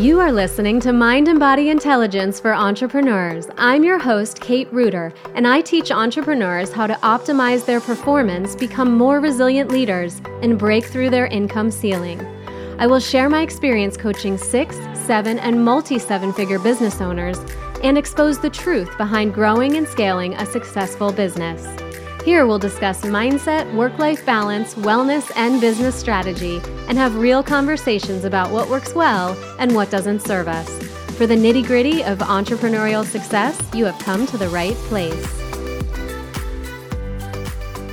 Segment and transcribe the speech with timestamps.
[0.00, 3.48] You are listening to Mind and Body Intelligence for Entrepreneurs.
[3.58, 8.96] I'm your host, Kate Reuter, and I teach entrepreneurs how to optimize their performance, become
[8.96, 12.24] more resilient leaders, and break through their income ceiling.
[12.78, 17.40] I will share my experience coaching six, seven, and multi seven figure business owners
[17.82, 21.87] and expose the truth behind growing and scaling a successful business.
[22.28, 28.24] Here we'll discuss mindset, work life balance, wellness, and business strategy, and have real conversations
[28.24, 30.68] about what works well and what doesn't serve us.
[31.16, 35.26] For the nitty gritty of entrepreneurial success, you have come to the right place.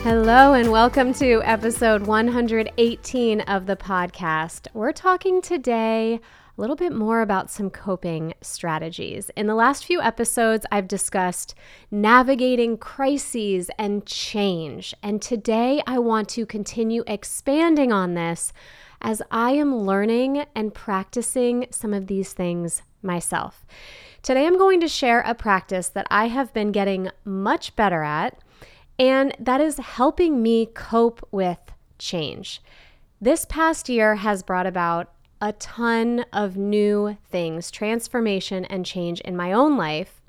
[0.04, 4.68] Hello, and welcome to episode 118 of the podcast.
[4.74, 6.20] We're talking today
[6.58, 9.30] a little bit more about some coping strategies.
[9.36, 11.54] In the last few episodes, I've discussed
[11.92, 14.94] navigating crises and change.
[15.04, 18.54] And today, I want to continue expanding on this
[19.02, 23.66] as I am learning and practicing some of these things myself.
[24.24, 28.40] Today, I'm going to share a practice that I have been getting much better at,
[28.98, 31.60] and that is helping me cope with
[32.00, 32.62] change.
[33.20, 39.36] This past year has brought about a ton of new things, transformation and change in
[39.36, 40.22] my own life,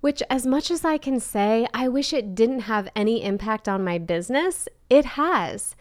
[0.00, 3.84] which, as much as I can say, I wish it didn't have any impact on
[3.84, 5.76] my business, it has.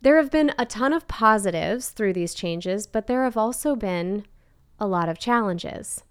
[0.00, 4.24] There have been a ton of positives through these changes, but there have also been
[4.78, 6.04] a lot of challenges.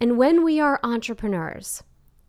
[0.00, 1.82] And when we are entrepreneurs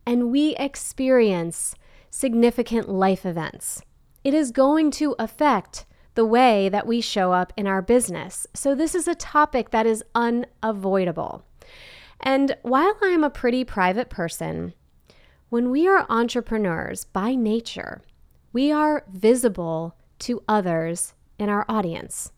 [0.05, 1.73] and we experience
[2.11, 3.81] significant life events,
[4.23, 5.85] it is going to affect
[6.15, 8.47] the way that we show up in our business.
[8.53, 11.45] So, this is a topic that is unavoidable.
[12.19, 14.73] And while I'm a pretty private person,
[15.49, 18.01] when we are entrepreneurs by nature,
[18.51, 22.31] we are visible to others in our audience.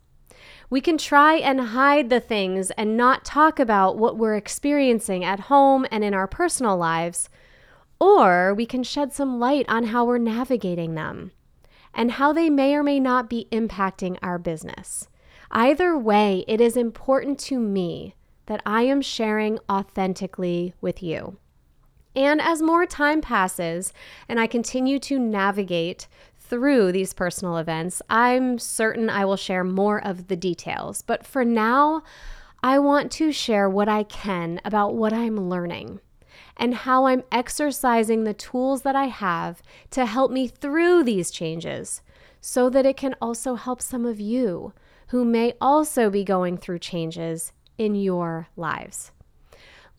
[0.70, 5.42] We can try and hide the things and not talk about what we're experiencing at
[5.42, 7.30] home and in our personal lives,
[8.00, 11.32] or we can shed some light on how we're navigating them
[11.94, 15.08] and how they may or may not be impacting our business.
[15.52, 18.16] Either way, it is important to me
[18.46, 21.38] that I am sharing authentically with you.
[22.16, 23.94] And as more time passes
[24.28, 26.08] and I continue to navigate
[26.38, 31.02] through these personal events, I'm certain I will share more of the details.
[31.02, 32.04] But for now,
[32.62, 36.02] I want to share what I can about what I'm learning
[36.58, 42.02] and how I'm exercising the tools that I have to help me through these changes
[42.40, 44.74] so that it can also help some of you
[45.08, 49.12] who may also be going through changes in your lives.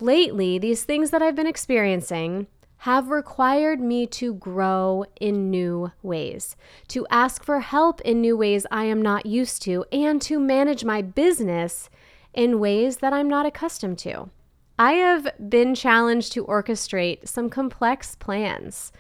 [0.01, 2.47] Lately, these things that I've been experiencing
[2.79, 6.57] have required me to grow in new ways,
[6.89, 10.85] to ask for help in new ways I am not used to, and to manage
[10.85, 11.89] my business
[12.35, 14.31] in ways that I'm not accustomed to.
[14.79, 18.93] I have been challenged to orchestrate some complex plans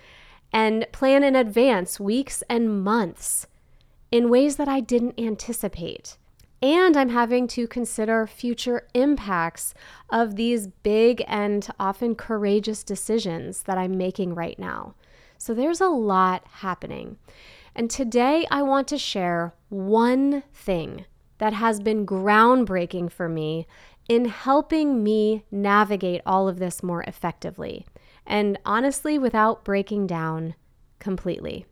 [0.52, 3.46] and plan in advance weeks and months
[4.10, 6.18] in ways that I didn't anticipate.
[6.60, 9.74] And I'm having to consider future impacts
[10.10, 14.94] of these big and often courageous decisions that I'm making right now.
[15.38, 17.16] So there's a lot happening.
[17.74, 21.06] And today I want to share one thing
[21.38, 23.66] that has been groundbreaking for me
[24.08, 27.86] in helping me navigate all of this more effectively
[28.26, 30.54] and honestly without breaking down
[30.98, 31.66] completely.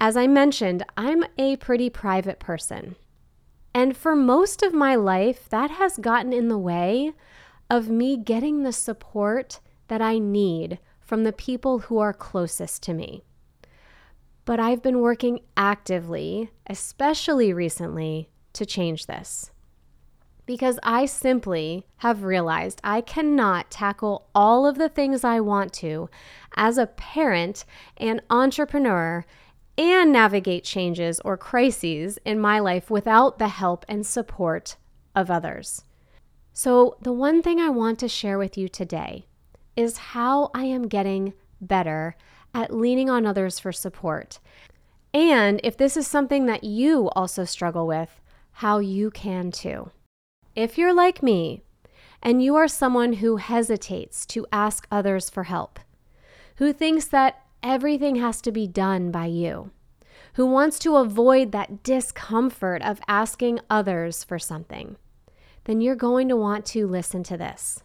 [0.00, 2.96] As I mentioned, I'm a pretty private person.
[3.74, 7.12] And for most of my life, that has gotten in the way
[7.68, 12.94] of me getting the support that I need from the people who are closest to
[12.94, 13.24] me.
[14.44, 19.50] But I've been working actively, especially recently, to change this
[20.46, 26.08] because I simply have realized I cannot tackle all of the things I want to
[26.56, 27.64] as a parent
[27.96, 29.24] and entrepreneur
[29.78, 34.76] and navigate changes or crises in my life without the help and support
[35.14, 35.84] of others.
[36.52, 39.26] So, the one thing I want to share with you today
[39.76, 42.16] is how I am getting better
[42.54, 44.40] at leaning on others for support.
[45.14, 48.20] And if this is something that you also struggle with,
[48.52, 49.90] how you can too.
[50.60, 51.62] If you're like me
[52.22, 55.80] and you are someone who hesitates to ask others for help,
[56.56, 59.70] who thinks that everything has to be done by you,
[60.34, 64.96] who wants to avoid that discomfort of asking others for something,
[65.64, 67.82] then you're going to want to listen to this.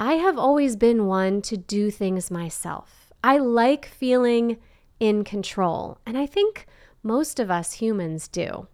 [0.00, 3.12] I have always been one to do things myself.
[3.22, 4.58] I like feeling
[4.98, 6.66] in control, and I think
[7.04, 8.66] most of us humans do.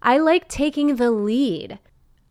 [0.00, 1.78] I like taking the lead.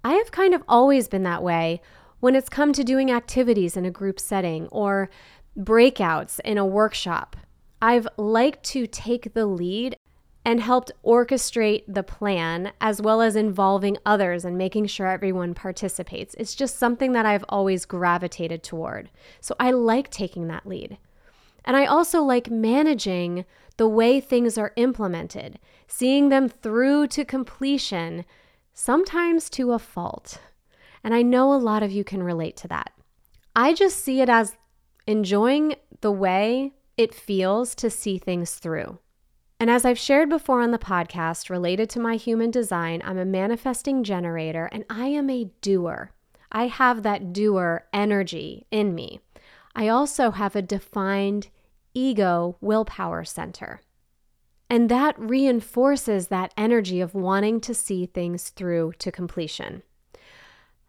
[0.03, 1.81] I have kind of always been that way
[2.19, 5.09] when it's come to doing activities in a group setting or
[5.57, 7.35] breakouts in a workshop.
[7.81, 9.97] I've liked to take the lead
[10.45, 16.33] and helped orchestrate the plan as well as involving others and making sure everyone participates.
[16.37, 19.09] It's just something that I've always gravitated toward.
[19.41, 20.97] So I like taking that lead.
[21.65, 23.45] And I also like managing
[23.77, 28.25] the way things are implemented, seeing them through to completion,
[28.79, 30.39] sometimes to a fault.
[31.03, 32.93] And I know a lot of you can relate to that.
[33.53, 34.55] I just see it as
[35.05, 38.97] enjoying the way it feels to see things through.
[39.59, 43.25] And as I've shared before on the podcast related to my human design, I'm a
[43.25, 46.11] manifesting generator and I am a doer.
[46.49, 49.19] I have that doer energy in me.
[49.75, 51.49] I also have a defined
[51.93, 53.81] ego willpower center.
[54.69, 59.81] And that reinforces that energy of wanting to see things through to completion.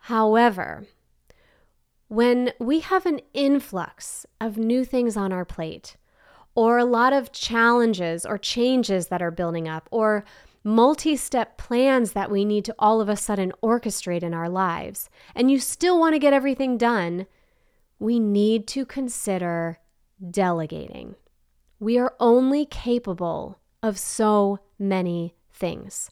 [0.05, 0.87] However,
[2.09, 5.97] when we have an influx of new things on our plate,
[6.57, 10.25] or a lot of challenges or changes that are building up, or
[10.65, 15.09] multi step plans that we need to all of a sudden orchestrate in our lives,
[15.35, 17.27] and you still want to get everything done,
[18.01, 19.79] we need to consider
[20.31, 21.15] delegating.
[21.79, 26.11] We are only capable of so many things.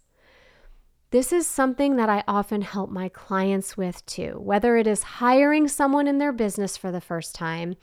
[1.10, 5.66] This is something that I often help my clients with too, whether it is hiring
[5.66, 7.76] someone in their business for the first time,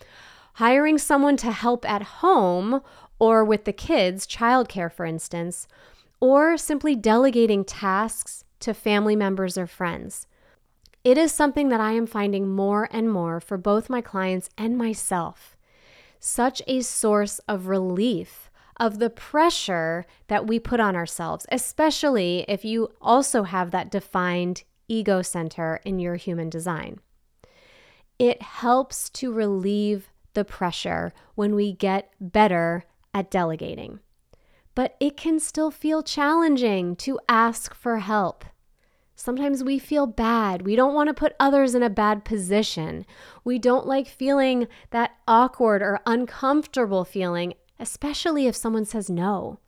[0.56, 2.82] hiring someone to help at home
[3.18, 5.68] or with the kids, childcare, for instance,
[6.20, 10.28] or simply delegating tasks to family members or friends.
[11.04, 14.78] It is something that I am finding more and more for both my clients and
[14.78, 15.56] myself.
[16.20, 18.45] Such a source of relief
[18.78, 24.64] of the pressure that we put on ourselves, especially if you also have that defined
[24.88, 27.00] ego center in your human design.
[28.20, 34.00] It helps to relieve the pressure when we get better at delegating.
[34.74, 38.44] But it can still feel challenging to ask for help.
[39.16, 40.64] Sometimes we feel bad.
[40.64, 43.06] We don't want to put others in a bad position.
[43.46, 49.60] We don't like feeling that awkward or uncomfortable feeling especially if someone says no.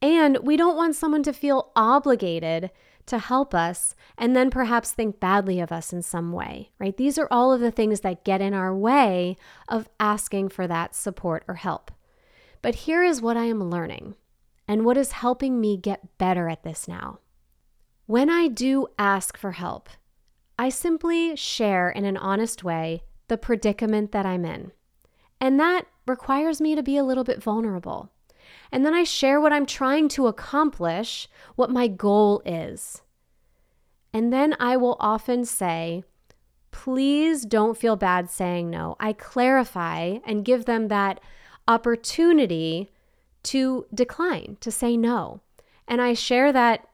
[0.00, 2.70] And we don't want someone to feel obligated
[3.06, 6.96] to help us and then perhaps think badly of us in some way, right?
[6.96, 9.36] These are all of the things that get in our way
[9.68, 11.90] of asking for that support or help.
[12.62, 14.14] But here is what I am learning
[14.66, 17.18] and what is helping me get better at this now.
[18.06, 19.88] When I do ask for help,
[20.58, 24.72] I simply share in an honest way the predicament that I'm in.
[25.44, 28.10] And that requires me to be a little bit vulnerable.
[28.72, 33.02] And then I share what I'm trying to accomplish, what my goal is.
[34.10, 36.02] And then I will often say,
[36.70, 38.96] please don't feel bad saying no.
[38.98, 41.20] I clarify and give them that
[41.68, 42.90] opportunity
[43.42, 45.42] to decline, to say no.
[45.86, 46.88] And I share that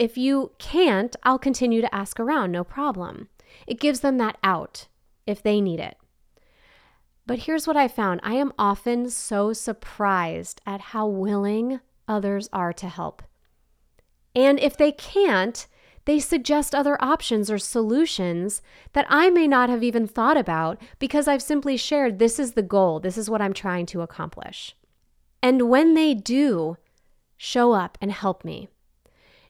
[0.00, 3.28] if you can't, I'll continue to ask around, no problem.
[3.68, 4.88] It gives them that out
[5.28, 5.96] if they need it.
[7.26, 12.72] But here's what I found I am often so surprised at how willing others are
[12.74, 13.22] to help.
[14.34, 15.66] And if they can't,
[16.04, 18.60] they suggest other options or solutions
[18.92, 22.62] that I may not have even thought about because I've simply shared this is the
[22.62, 24.76] goal, this is what I'm trying to accomplish.
[25.42, 26.76] And when they do
[27.36, 28.68] show up and help me,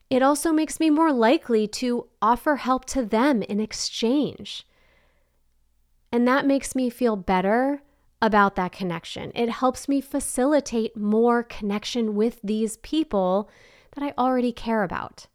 [0.09, 4.65] it also makes me more likely to offer help to them in exchange.
[6.11, 7.81] And that makes me feel better
[8.21, 9.31] about that connection.
[9.35, 13.49] It helps me facilitate more connection with these people
[13.93, 15.27] that I already care about.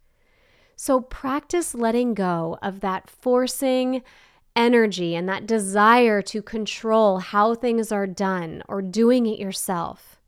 [0.76, 4.02] So practice letting go of that forcing
[4.56, 10.20] energy and that desire to control how things are done or doing it yourself.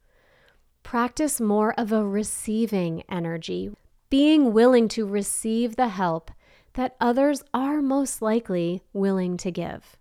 [0.82, 3.70] Practice more of a receiving energy,
[4.10, 6.30] being willing to receive the help
[6.74, 9.96] that others are most likely willing to give.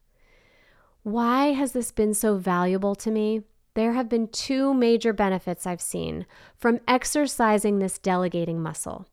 [1.04, 3.42] Why has this been so valuable to me?
[3.74, 6.26] There have been two major benefits I've seen
[6.58, 9.08] from exercising this delegating muscle.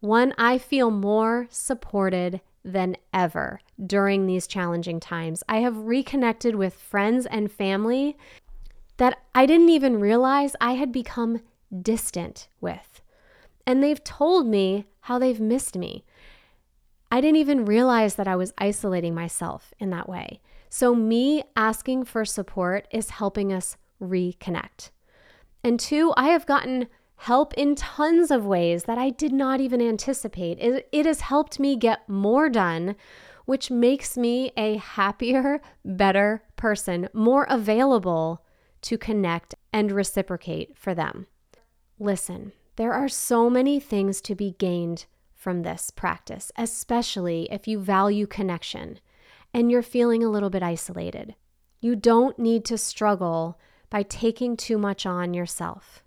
[0.00, 5.44] One, I feel more supported than ever during these challenging times.
[5.48, 8.16] I have reconnected with friends and family
[8.96, 11.40] that I didn't even realize I had become
[11.82, 13.00] distant with.
[13.66, 16.04] And they've told me how they've missed me.
[17.12, 20.40] I didn't even realize that I was isolating myself in that way.
[20.74, 24.88] So, me asking for support is helping us reconnect.
[25.62, 29.82] And two, I have gotten help in tons of ways that I did not even
[29.82, 30.58] anticipate.
[30.58, 32.96] It, it has helped me get more done,
[33.44, 38.42] which makes me a happier, better person, more available
[38.80, 41.26] to connect and reciprocate for them.
[41.98, 47.78] Listen, there are so many things to be gained from this practice, especially if you
[47.78, 49.00] value connection
[49.54, 51.34] and you're feeling a little bit isolated.
[51.80, 53.58] You don't need to struggle
[53.90, 56.02] by taking too much on yourself.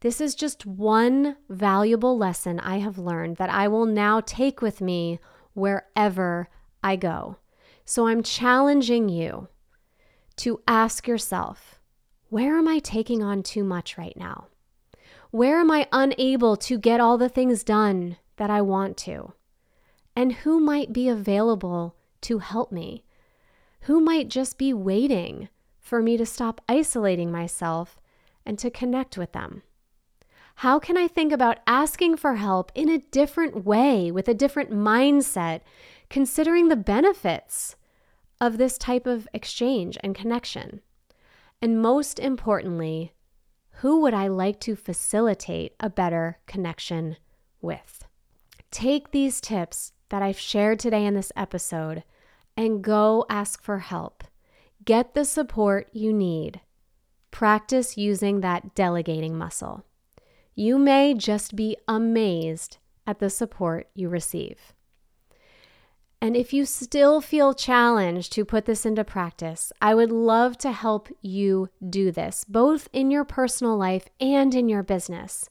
[0.00, 4.80] This is just one valuable lesson I have learned that I will now take with
[4.80, 5.20] me
[5.52, 6.48] wherever
[6.82, 7.36] I go.
[7.84, 9.48] So I'm challenging you
[10.36, 11.80] to ask yourself
[12.30, 14.46] where am I taking on too much right now?
[15.30, 19.32] Where am I unable to get all the things done that I want to?
[20.16, 23.04] And who might be available to help me?
[23.82, 25.48] Who might just be waiting
[25.78, 27.98] for me to stop isolating myself
[28.44, 29.62] and to connect with them?
[30.56, 34.70] How can I think about asking for help in a different way, with a different
[34.70, 35.62] mindset,
[36.10, 37.76] considering the benefits
[38.40, 40.82] of this type of exchange and connection?
[41.62, 43.14] And most importantly,
[43.80, 47.16] who would I like to facilitate a better connection
[47.62, 48.04] with?
[48.70, 52.04] Take these tips that I've shared today in this episode
[52.56, 54.24] and go ask for help.
[54.84, 56.60] Get the support you need.
[57.30, 59.84] Practice using that delegating muscle.
[60.54, 64.72] You may just be amazed at the support you receive.
[66.22, 70.70] And if you still feel challenged to put this into practice, I would love to
[70.70, 75.48] help you do this, both in your personal life and in your business.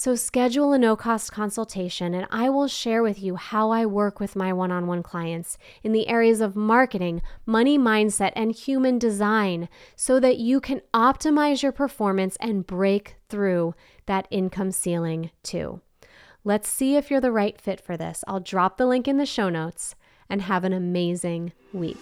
[0.00, 4.18] So, schedule a no cost consultation, and I will share with you how I work
[4.18, 8.98] with my one on one clients in the areas of marketing, money mindset, and human
[8.98, 13.74] design so that you can optimize your performance and break through
[14.06, 15.82] that income ceiling too.
[16.44, 18.24] Let's see if you're the right fit for this.
[18.26, 19.96] I'll drop the link in the show notes
[20.30, 22.00] and have an amazing week.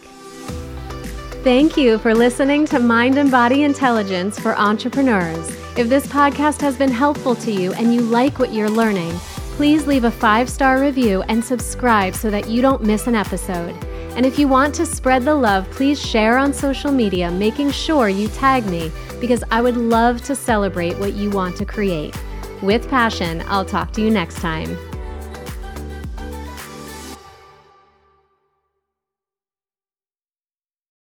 [1.49, 5.49] Thank you for listening to Mind and Body Intelligence for Entrepreneurs.
[5.79, 9.13] If this podcast has been helpful to you and you like what you're learning,
[9.57, 13.75] please leave a five star review and subscribe so that you don't miss an episode.
[14.15, 18.11] And if you want to spread the love, please share on social media, making sure
[18.11, 22.15] you tag me because I would love to celebrate what you want to create.
[22.61, 24.77] With passion, I'll talk to you next time.